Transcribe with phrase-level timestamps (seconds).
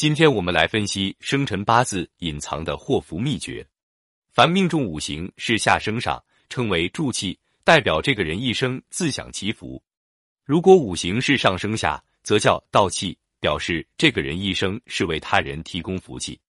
[0.00, 3.62] 今天我们来分析生辰八字隐藏的祸福秘诀。
[4.32, 9.78] 凡命中五行是下生上，称为助气，代表这个人一生自享其福；
[10.42, 16.40] 如果五行是上升下，则叫道气，表示这个人一生是为他人提供福气。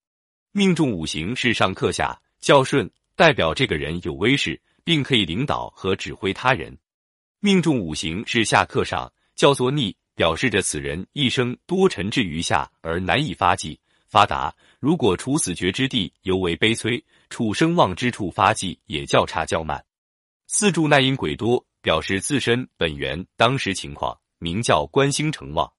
[0.54, 6.74] 命中五行是上克下，叫顺，代表这个人有威势，并可以领导和指挥他人。
[7.42, 9.94] 命中五行是下克上，叫做逆。
[10.22, 14.56] 表示着此人一生多沉滞于下而难以发迹发达。
[14.80, 19.84] 如果处死绝之地，尤为悲催；处声望之处发迹，也较差较慢。
[20.46, 25.74] 四柱奈因鬼多，表示自身本源当时情况，名叫官星成旺。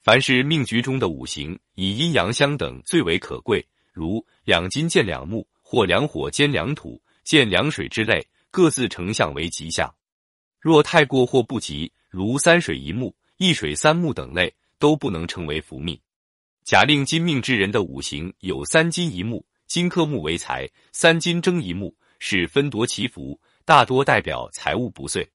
[0.00, 9.92] 凡是命局中的五行，以阴阳相等最为可贵，如两金见两木，或两火兼两土，见两水之类，各自成相为吉象。
[10.60, 11.92] 若太过或不及。
[12.16, 16.00] 如三水一木、一水三木等类都不能称为福命。
[16.64, 25.28] 假令金命之人的五行有三金一木，金克木为财，三金争一木是分夺其福，大多代表财物不遂。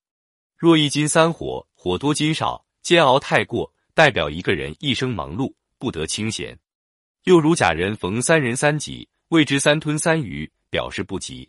[0.57, 6.57] 若一金三火，火多金少，煎熬太过，代表一个人一生忙碌不得清闲。
[7.25, 11.47] 又如假人逢三人三己，谓之三吞三余，表示不吉。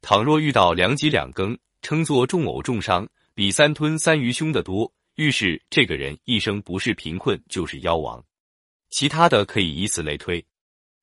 [0.00, 3.04] 倘若遇到两己两庚，称作重偶重伤。
[3.40, 8.22] 比三吞三余凶得多，预示这个人一生不是贫困就是夭亡。
[8.90, 10.44] 其他的可以以此类推。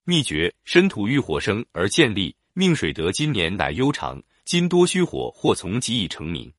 [0.04, 6.54] 秘诀：身土遇火生而建立，命水得金年乃悠长；金多虚火，或从即以成名。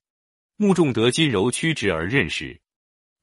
[0.57, 2.61] 木重得金柔曲直而任时，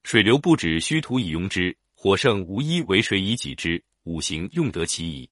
[0.02, 3.84] 水流不止，虚土以拥之；火盛无一为水以己之。
[4.04, 5.28] 五行用得其宜，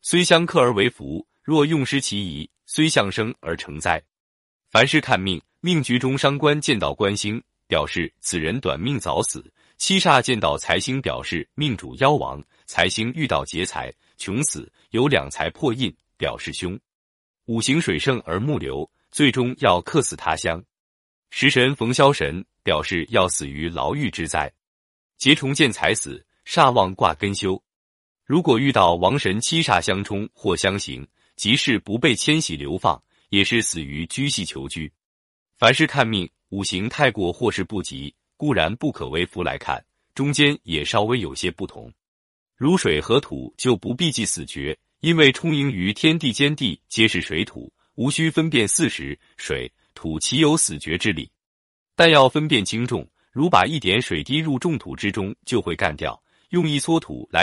[0.00, 4.02] 虽相克而为福；若用失其宜，虽相生而成灾。
[4.70, 5.38] 凡事看命。
[5.60, 9.40] 命局中伤官见到官星，表示此人短命早死；
[9.76, 16.78] 七煞见到财星，表示命主夭亡；财星遇到劫财，穷死；有两财破印，表示凶。
[17.46, 20.62] 五行水盛而木流，最终要客死他乡。
[21.30, 24.52] 食神逢枭神，表示要死于牢狱之灾。
[25.16, 27.60] 劫重见财死，煞旺挂根修。
[28.24, 31.04] 如果遇到亡神七煞相冲或相刑，
[31.34, 34.92] 即是不被迁徙流放，也是死于居系囚居。
[35.58, 41.92] 凡是看命五行太过或是不吉，固然不可为福来看，中间也稍微有些不同。
[42.56, 51.28] 如水和土就不必记死绝，因为充盈于天地间地皆是水土，无需分辨四时水土岂有死绝之理。
[51.96, 56.22] 但要分辨轻重，如把一点水滴入重土之中，就会干掉。
[56.50, 57.36] 用一撮土来